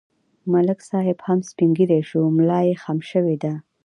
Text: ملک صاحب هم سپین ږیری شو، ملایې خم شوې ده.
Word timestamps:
ملک 0.51 0.79
صاحب 0.89 1.17
هم 1.27 1.39
سپین 1.49 1.69
ږیری 1.77 2.01
شو، 2.09 2.21
ملایې 2.37 2.73
خم 2.83 2.99
شوې 3.11 3.35
ده. 3.43 3.53